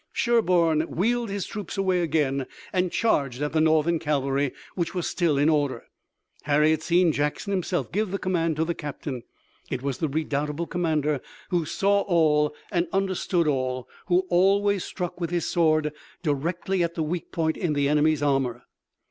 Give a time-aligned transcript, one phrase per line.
[0.11, 5.37] Sherburne wheeled his troop away again and charged at the Northern cavalry, which was still
[5.37, 5.83] in order.
[6.45, 9.21] Harry had seen Jackson himself give the command to the captain.
[9.69, 15.29] It was the redoubtable commander who saw all and understood all, who always struck, with
[15.29, 15.93] his sword
[16.23, 18.63] directly at the weak point in the enemy's armor.